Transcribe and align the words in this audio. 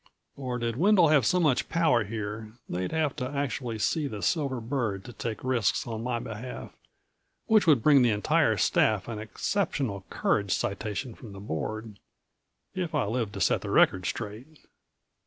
Or 0.35 0.57
did 0.57 0.77
Wendel 0.77 1.09
have 1.09 1.27
so 1.27 1.39
much 1.39 1.69
power 1.69 2.05
here 2.05 2.53
they'd 2.67 2.91
have 2.91 3.15
to 3.17 3.29
actually 3.29 3.77
see 3.77 4.07
the 4.07 4.23
silver 4.23 4.59
bird 4.59 5.05
to 5.05 5.13
take 5.13 5.43
risks 5.43 5.85
on 5.85 6.01
my 6.01 6.17
behalf 6.17 6.75
which 7.45 7.67
would 7.67 7.83
bring 7.83 8.01
the 8.01 8.09
entire 8.09 8.57
staff 8.57 9.07
an 9.07 9.19
exceptional 9.19 10.03
courage 10.09 10.55
citation 10.55 11.13
from 11.13 11.33
the 11.33 11.39
Board 11.39 11.99
if 12.73 12.95
I 12.95 13.05
lived 13.05 13.33
to 13.35 13.41
set 13.41 13.61
the 13.61 13.69
record 13.69 14.07
straight. 14.07 14.61